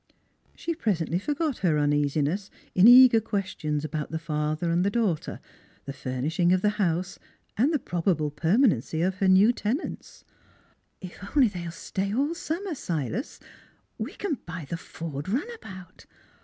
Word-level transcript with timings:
She 0.55 0.73
presently 0.73 1.19
forgot 1.19 1.59
her 1.59 1.77
uneasiness 1.77 2.49
in 2.73 2.87
eager 2.87 3.21
questions 3.21 3.85
about 3.85 4.09
the 4.09 4.17
father 4.17 4.71
and 4.71 4.83
daughter, 4.91 5.39
the 5.85 5.93
fur 5.93 6.21
nishing 6.21 6.51
of 6.55 6.63
the 6.63 6.79
house 6.81 7.19
and 7.55 7.71
the 7.71 7.77
probable 7.77 8.31
permanency 8.31 9.03
of 9.03 9.17
her 9.19 9.27
new 9.27 9.53
tenants." 9.53 10.23
If 11.01 11.21
they'll 11.21 11.29
only 11.35 11.69
stay 11.69 12.11
all 12.15 12.33
summer, 12.33 12.73
Silas, 12.73 13.39
we 13.99 14.13
can 14.13 14.39
buy 14.47 14.65
the 14.67 14.75
Ford 14.77 15.29
runabout. 15.29 16.07